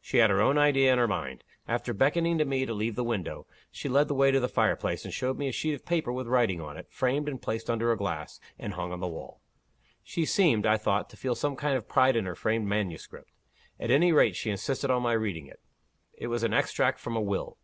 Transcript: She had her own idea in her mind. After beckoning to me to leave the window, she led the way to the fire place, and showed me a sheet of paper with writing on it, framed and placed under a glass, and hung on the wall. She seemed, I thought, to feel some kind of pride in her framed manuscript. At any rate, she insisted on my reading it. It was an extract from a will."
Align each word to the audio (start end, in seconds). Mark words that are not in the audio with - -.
She 0.00 0.18
had 0.18 0.30
her 0.30 0.40
own 0.40 0.58
idea 0.58 0.92
in 0.92 0.98
her 1.00 1.08
mind. 1.08 1.42
After 1.66 1.92
beckoning 1.92 2.38
to 2.38 2.44
me 2.44 2.64
to 2.66 2.72
leave 2.72 2.94
the 2.94 3.02
window, 3.02 3.48
she 3.72 3.88
led 3.88 4.06
the 4.06 4.14
way 4.14 4.30
to 4.30 4.38
the 4.38 4.46
fire 4.46 4.76
place, 4.76 5.04
and 5.04 5.12
showed 5.12 5.36
me 5.36 5.48
a 5.48 5.52
sheet 5.52 5.74
of 5.74 5.84
paper 5.84 6.12
with 6.12 6.28
writing 6.28 6.60
on 6.60 6.76
it, 6.76 6.86
framed 6.88 7.28
and 7.28 7.42
placed 7.42 7.68
under 7.68 7.90
a 7.90 7.96
glass, 7.96 8.38
and 8.60 8.74
hung 8.74 8.92
on 8.92 9.00
the 9.00 9.08
wall. 9.08 9.40
She 10.04 10.24
seemed, 10.24 10.66
I 10.66 10.76
thought, 10.76 11.10
to 11.10 11.16
feel 11.16 11.34
some 11.34 11.56
kind 11.56 11.76
of 11.76 11.88
pride 11.88 12.14
in 12.14 12.26
her 12.26 12.36
framed 12.36 12.68
manuscript. 12.68 13.32
At 13.80 13.90
any 13.90 14.12
rate, 14.12 14.36
she 14.36 14.50
insisted 14.52 14.88
on 14.88 15.02
my 15.02 15.14
reading 15.14 15.48
it. 15.48 15.58
It 16.12 16.28
was 16.28 16.44
an 16.44 16.54
extract 16.54 17.00
from 17.00 17.16
a 17.16 17.20
will." 17.20 17.58